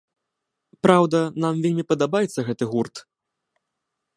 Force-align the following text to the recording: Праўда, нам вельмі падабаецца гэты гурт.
Праўда, 0.87 1.19
нам 1.45 1.53
вельмі 1.65 1.83
падабаецца 1.93 2.39
гэты 2.49 2.63
гурт. 2.73 2.95